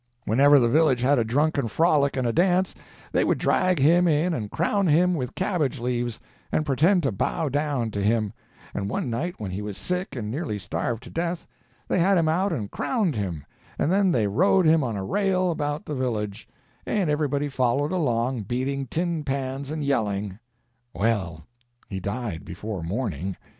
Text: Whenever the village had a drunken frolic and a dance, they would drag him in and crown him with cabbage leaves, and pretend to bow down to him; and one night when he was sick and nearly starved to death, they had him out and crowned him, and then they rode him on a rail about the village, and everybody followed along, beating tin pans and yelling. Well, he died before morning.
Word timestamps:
Whenever 0.25 0.57
the 0.57 0.67
village 0.67 1.01
had 1.01 1.19
a 1.19 1.23
drunken 1.23 1.67
frolic 1.67 2.17
and 2.17 2.25
a 2.25 2.33
dance, 2.33 2.73
they 3.11 3.23
would 3.23 3.37
drag 3.37 3.77
him 3.77 4.07
in 4.07 4.33
and 4.33 4.49
crown 4.49 4.87
him 4.87 5.13
with 5.13 5.35
cabbage 5.35 5.77
leaves, 5.77 6.19
and 6.51 6.65
pretend 6.65 7.03
to 7.03 7.11
bow 7.11 7.47
down 7.47 7.91
to 7.91 8.01
him; 8.01 8.33
and 8.73 8.89
one 8.89 9.11
night 9.11 9.35
when 9.37 9.51
he 9.51 9.61
was 9.61 9.77
sick 9.77 10.15
and 10.15 10.31
nearly 10.31 10.57
starved 10.57 11.03
to 11.03 11.11
death, 11.11 11.45
they 11.87 11.99
had 11.99 12.17
him 12.17 12.27
out 12.27 12.51
and 12.51 12.71
crowned 12.71 13.15
him, 13.15 13.45
and 13.77 13.91
then 13.91 14.11
they 14.11 14.25
rode 14.25 14.65
him 14.65 14.83
on 14.83 14.97
a 14.97 15.05
rail 15.05 15.51
about 15.51 15.85
the 15.85 15.93
village, 15.93 16.49
and 16.83 17.07
everybody 17.07 17.47
followed 17.47 17.91
along, 17.91 18.41
beating 18.41 18.87
tin 18.87 19.23
pans 19.23 19.69
and 19.69 19.83
yelling. 19.83 20.39
Well, 20.95 21.45
he 21.89 21.99
died 21.99 22.43
before 22.43 22.81
morning. 22.81 23.37